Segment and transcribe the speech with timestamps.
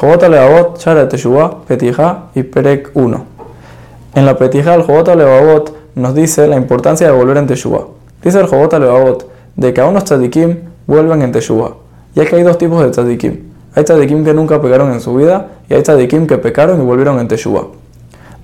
[0.00, 3.24] Jobot Alevavot, Shara Teshuvah, Petija y Perek 1.
[4.14, 7.84] En la Petija el Jobot Alevavot nos dice la importancia de volver en Teshuvah.
[8.24, 11.74] Dice el Jobot Alevavot de que a unos tzadikim vuelven en Teshuvah.
[12.14, 13.40] Ya que hay dos tipos de tzadikim.
[13.74, 17.20] Hay tzadikim que nunca pecaron en su vida y hay tzadikim que pecaron y volvieron
[17.20, 17.66] en Teshuvah.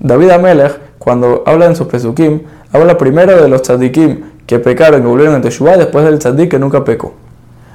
[0.00, 2.40] David Amelech, cuando habla en sus pesukim,
[2.72, 6.58] habla primero de los tzadikim que pecaron y volvieron en Teshuvah después del tzadik que
[6.58, 7.12] nunca pecó.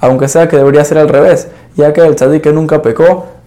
[0.00, 1.46] Aunque sea que debería ser al revés,
[1.76, 3.39] ya que el tzadik que nunca pecó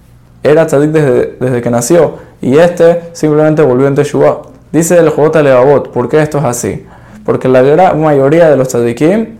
[0.44, 4.42] era tzadik desde, desde que nació y este simplemente volvió en Teshuvah.
[4.72, 6.86] Dice el Jobot Levavot, ¿por qué esto es así?
[7.26, 9.38] Porque la gran mayoría de los tzadikim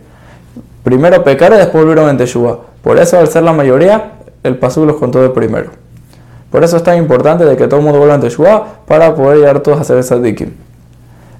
[0.82, 2.58] primero pecaron y después volvieron en Teshuvah.
[2.82, 5.70] Por eso, al ser la mayoría, el pasú los contó de primero.
[6.50, 9.38] Por eso es tan importante de que todo el mundo vuelva en Teshuvah para poder
[9.38, 10.52] llegar todos a ser tzadikim.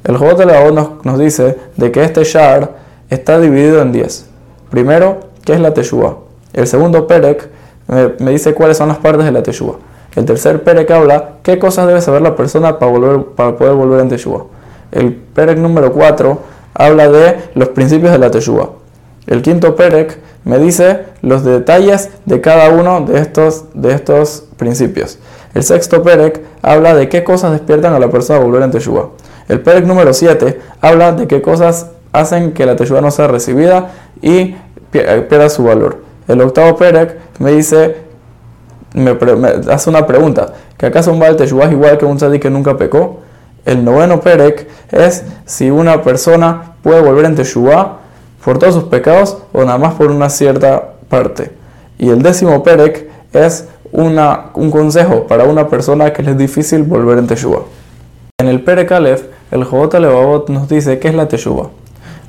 [0.04, 2.72] El Jobot Levavot nos, nos dice de que este Shar
[3.08, 4.26] está dividido en 10.
[4.70, 6.16] Primero, ¿qué es la Teshuvah?
[6.52, 7.48] El segundo Perek
[7.86, 9.76] me, dice cuáles son las partes de la Teshuvah.
[10.16, 14.00] El tercer Perek habla qué cosas debe saber la persona para, volver, para poder volver
[14.00, 14.44] en Teshuvah.
[14.92, 16.38] El Perek número 4
[16.74, 18.70] habla de los principios de la Teshuvah.
[19.26, 25.18] El quinto Perek me dice los detalles de cada uno de estos, de estos principios.
[25.54, 29.08] El sexto Perek habla de qué cosas despiertan a la persona a volver en Teshuvah.
[29.48, 33.90] El Perek número 7 habla de qué cosas hacen que la Teshuvah no sea recibida
[34.22, 34.56] y
[34.90, 36.03] pierda su valor.
[36.28, 37.96] El octavo Perek me dice,
[38.94, 39.16] me,
[39.70, 42.76] hace una pregunta, ¿que acaso un Baal Teshuvah es igual que un Tzadik que nunca
[42.76, 43.20] pecó?
[43.64, 47.98] El noveno Perek es si una persona puede volver en Teshuvah
[48.44, 51.50] por todos sus pecados o nada más por una cierta parte.
[51.98, 56.82] Y el décimo Perek es una, un consejo para una persona que le es difícil
[56.82, 57.62] volver en Teshuvah.
[58.38, 61.68] En el Perek Aleph, el Jobot Levavot nos dice qué es la Teshuvah.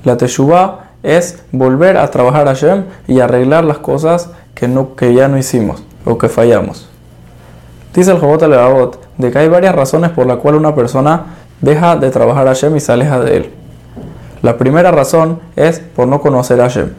[0.03, 5.13] La Teshuvah es volver a trabajar a Hashem y arreglar las cosas que, no, que
[5.13, 6.89] ya no hicimos o que fallamos.
[7.93, 11.95] Dice el Jobot Levavot de que hay varias razones por las cuales una persona deja
[11.95, 13.49] de trabajar a Hashem y se aleja de él.
[14.41, 16.89] La primera razón es por no conocer a Hashem.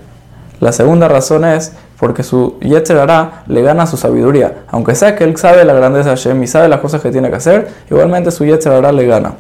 [0.61, 3.07] La segunda razón es porque su Yetzer
[3.47, 4.63] le gana su sabiduría.
[4.69, 7.29] Aunque sea que él sabe la grandeza de Hashem y sabe las cosas que tiene
[7.29, 9.35] que hacer, igualmente su Yetzer le gana.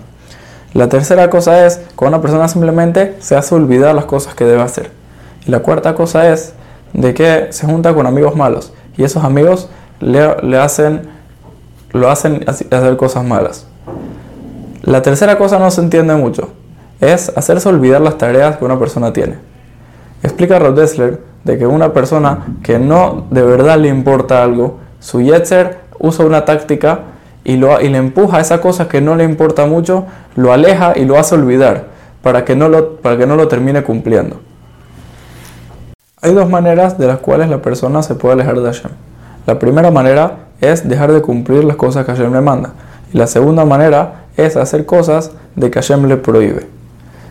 [0.76, 4.60] La tercera cosa es cuando una persona simplemente se hace olvidar las cosas que debe
[4.60, 4.90] hacer.
[5.46, 6.52] Y la cuarta cosa es
[6.92, 9.70] de que se junta con amigos malos y esos amigos
[10.00, 11.08] le, hacen,
[11.94, 13.66] lo hacen hacer cosas malas.
[14.82, 16.50] La tercera cosa no se entiende mucho,
[17.00, 19.36] es hacerse olvidar las tareas que una persona tiene.
[20.22, 25.22] Explica Rod Dessler de que una persona que no de verdad le importa algo, su
[25.22, 27.00] yetzer usa una táctica
[27.46, 31.16] y, le empuja a esa cosa que no le importa mucho, lo aleja y lo
[31.16, 31.84] hace olvidar
[32.20, 34.40] para que no lo, para que no lo termine cumpliendo.
[36.20, 38.90] Hay dos maneras de las cuales la persona se puede alejar de Hashem.
[39.46, 42.72] La primera manera es dejar de cumplir las cosas que Hashem le manda.
[43.12, 46.66] Y la segunda manera es hacer cosas de que Hashem le prohíbe.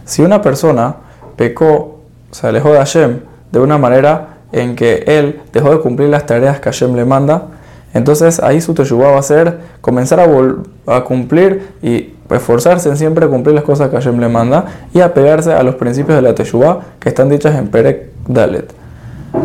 [0.06, 0.96] Si una persona
[1.36, 2.00] pecó,
[2.32, 3.20] se alejó de Hashem
[3.52, 7.48] de una manera en que él dejó de cumplir las tareas que Hashem le manda,
[7.96, 13.56] entonces ahí su teshuvah va a ser comenzar a, cumplir y esforzarse en siempre cumplir
[13.56, 17.08] las cosas que Hashem le manda y apegarse a los principios de la teshuvah que
[17.08, 18.74] están dichas en Perek Dalet.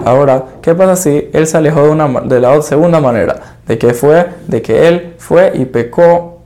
[0.05, 3.37] Ahora, ¿qué pasa si él se alejó de, una, de la segunda manera?
[3.69, 6.41] De que fue, de que él fue y pecó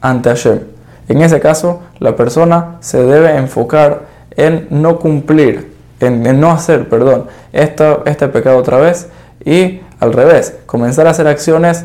[0.00, 0.60] ante Hashem.
[1.08, 7.26] En ese caso, la persona se debe enfocar en no cumplir, en, no hacer, perdón,
[7.52, 9.08] este pecado otra vez
[9.44, 11.84] y al revés, comenzar a hacer acciones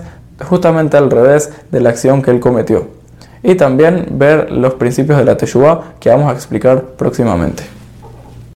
[0.49, 2.87] justamente al revés de la acción que él cometió.
[3.43, 7.63] Y también ver los principios de la Teshuvah que vamos a explicar próximamente.